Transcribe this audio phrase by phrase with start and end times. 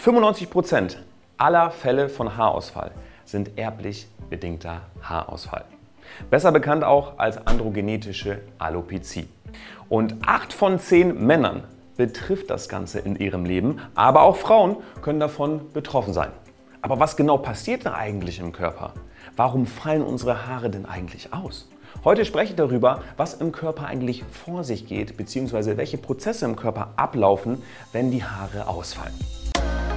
[0.00, 0.96] 95%
[1.36, 2.92] aller Fälle von Haarausfall
[3.26, 5.66] sind erblich bedingter Haarausfall.
[6.30, 9.28] Besser bekannt auch als androgenetische Alopezie.
[9.90, 11.64] Und 8 von 10 Männern
[11.98, 16.30] betrifft das Ganze in ihrem Leben, aber auch Frauen können davon betroffen sein.
[16.80, 18.94] Aber was genau passiert da eigentlich im Körper?
[19.36, 21.68] Warum fallen unsere Haare denn eigentlich aus?
[22.04, 26.56] Heute spreche ich darüber, was im Körper eigentlich vor sich geht, beziehungsweise welche Prozesse im
[26.56, 27.62] Körper ablaufen,
[27.92, 29.12] wenn die Haare ausfallen.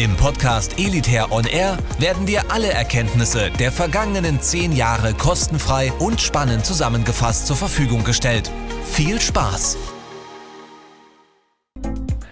[0.00, 6.22] Im Podcast Elitair On Air werden dir alle Erkenntnisse der vergangenen zehn Jahre kostenfrei und
[6.22, 8.50] spannend zusammengefasst zur Verfügung gestellt.
[8.92, 9.76] Viel Spaß!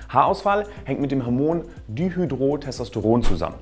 [0.09, 3.57] Haarausfall hängt mit dem Hormon Dihydrotestosteron zusammen.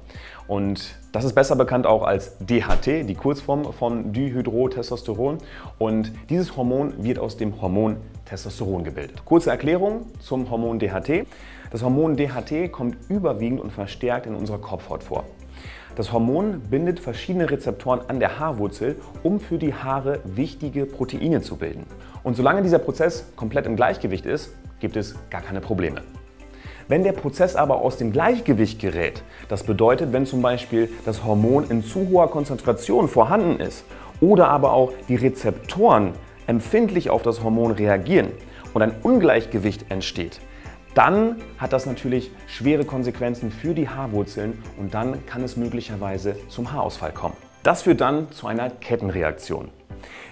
[0.47, 5.39] Und das ist besser bekannt auch als DHT, die Kurzform von Dihydrotestosteron.
[5.79, 9.25] Und dieses Hormon wird aus dem Hormon Testosteron gebildet.
[9.25, 11.27] Kurze Erklärung zum Hormon DHT.
[11.71, 15.25] Das Hormon DHT kommt überwiegend und verstärkt in unserer Kopfhaut vor.
[15.97, 21.57] Das Hormon bindet verschiedene Rezeptoren an der Haarwurzel, um für die Haare wichtige Proteine zu
[21.57, 21.87] bilden.
[22.23, 26.03] Und solange dieser Prozess komplett im Gleichgewicht ist, gibt es gar keine Probleme.
[26.89, 31.69] Wenn der Prozess aber aus dem Gleichgewicht gerät, das bedeutet, wenn zum Beispiel das Hormon
[31.69, 33.85] in zu hoher Konzentration vorhanden ist
[34.21, 36.13] oder aber auch die Rezeptoren
[36.47, 38.29] empfindlich auf das Hormon reagieren
[38.73, 40.41] und ein Ungleichgewicht entsteht,
[40.95, 46.73] dann hat das natürlich schwere Konsequenzen für die Haarwurzeln und dann kann es möglicherweise zum
[46.73, 47.37] Haarausfall kommen.
[47.65, 49.71] Das führt dann zu einer Kettenreaktion.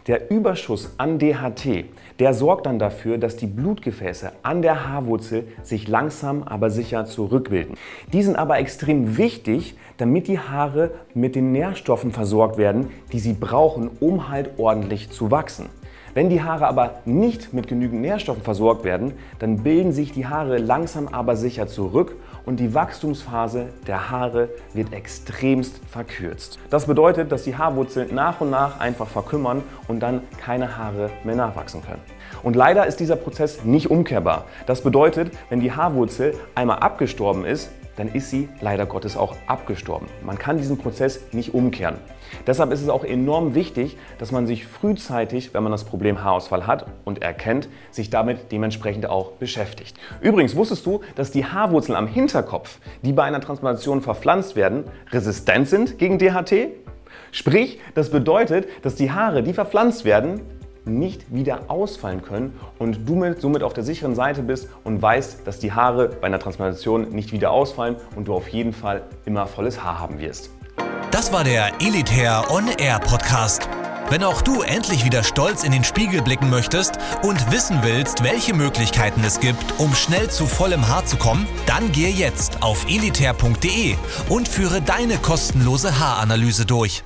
[0.07, 1.87] Der Überschuss an DHT,
[2.19, 7.77] der sorgt dann dafür, dass die Blutgefäße an der Haarwurzel sich langsam aber sicher zurückbilden.
[8.13, 13.33] Die sind aber extrem wichtig, damit die Haare mit den Nährstoffen versorgt werden, die sie
[13.33, 15.69] brauchen, um halt ordentlich zu wachsen.
[16.15, 20.59] Wenn die Haare aber nicht mit genügend Nährstoffen versorgt werden, dann bilden sich die Haare
[20.59, 22.15] langsam aber sicher zurück
[22.47, 26.59] und die Wachstumsphase der Haare wird extremst verkürzt.
[26.71, 31.37] Das bedeutet, dass die Haarwurzeln nach und nach einfach verkümmern und dann keine Haare mehr
[31.37, 32.03] nachwachsen können.
[32.43, 34.45] Und leider ist dieser Prozess nicht umkehrbar.
[34.67, 40.09] Das bedeutet, wenn die Haarwurzel einmal abgestorben ist, dann ist sie leider Gottes auch abgestorben.
[40.25, 41.97] Man kann diesen Prozess nicht umkehren.
[42.47, 46.67] Deshalb ist es auch enorm wichtig, dass man sich frühzeitig, wenn man das Problem Haarausfall
[46.67, 49.97] hat und erkennt, sich damit dementsprechend auch beschäftigt.
[50.21, 55.69] Übrigens wusstest du, dass die Haarwurzeln am Hinterkopf, die bei einer Transplantation verpflanzt werden, resistent
[55.69, 56.69] sind gegen DHT?
[57.31, 60.41] Sprich, das bedeutet, dass die Haare, die verpflanzt werden,
[60.85, 65.59] nicht wieder ausfallen können und du somit auf der sicheren Seite bist und weißt, dass
[65.59, 69.83] die Haare bei einer Transplantation nicht wieder ausfallen und du auf jeden Fall immer volles
[69.83, 70.51] Haar haben wirst.
[71.11, 73.69] Das war der Elitair On Air Podcast.
[74.11, 78.53] Wenn auch du endlich wieder stolz in den Spiegel blicken möchtest und wissen willst, welche
[78.53, 83.95] Möglichkeiten es gibt, um schnell zu vollem Haar zu kommen, dann gehe jetzt auf elitair.de
[84.29, 87.03] und führe deine kostenlose Haaranalyse durch.